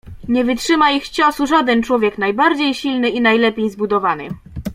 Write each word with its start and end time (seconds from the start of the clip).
"Nie 0.27 0.43
wytrzyma 0.45 0.91
ich 0.91 1.09
ciosu 1.09 1.47
żaden 1.47 1.83
człowiek 1.83 2.17
najbardziej 2.17 2.73
silny 2.73 3.09
i 3.09 3.21
najlepiej 3.21 3.69
zbudowany." 3.69 4.27